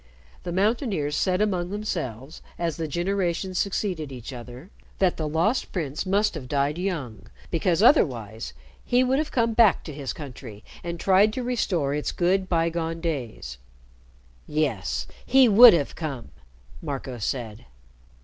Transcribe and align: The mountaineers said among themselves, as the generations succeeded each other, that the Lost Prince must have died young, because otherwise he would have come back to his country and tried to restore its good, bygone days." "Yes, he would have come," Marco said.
The 0.41 0.51
mountaineers 0.51 1.15
said 1.15 1.41
among 1.43 1.69
themselves, 1.69 2.41
as 2.57 2.77
the 2.77 2.87
generations 2.87 3.59
succeeded 3.59 4.11
each 4.11 4.33
other, 4.33 4.71
that 4.97 5.17
the 5.17 5.27
Lost 5.29 5.71
Prince 5.71 6.07
must 6.07 6.33
have 6.33 6.47
died 6.47 6.79
young, 6.79 7.27
because 7.51 7.83
otherwise 7.83 8.53
he 8.83 9.03
would 9.03 9.19
have 9.19 9.29
come 9.29 9.53
back 9.53 9.83
to 9.83 9.93
his 9.93 10.11
country 10.11 10.63
and 10.83 10.99
tried 10.99 11.31
to 11.33 11.43
restore 11.43 11.93
its 11.93 12.11
good, 12.11 12.49
bygone 12.49 12.99
days." 12.99 13.59
"Yes, 14.47 15.05
he 15.23 15.47
would 15.47 15.73
have 15.75 15.95
come," 15.95 16.29
Marco 16.81 17.19
said. 17.19 17.65